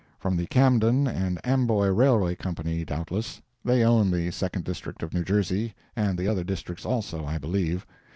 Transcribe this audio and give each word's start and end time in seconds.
From 0.17 0.35
the 0.35 0.47
Camden 0.47 1.07
and 1.07 1.39
Amboy 1.45 1.89
Railroad 1.89 2.39
Company, 2.39 2.83
doubtless. 2.83 3.39
They 3.63 3.83
own 3.83 4.09
the 4.09 4.31
Second 4.31 4.63
District 4.65 5.03
of 5.03 5.13
New 5.13 5.23
Jersey, 5.23 5.75
and 5.95 6.17
the 6.17 6.27
other 6.27 6.43
Districts, 6.43 6.87
also, 6.87 7.23
I 7.23 7.37
believe. 7.37 7.85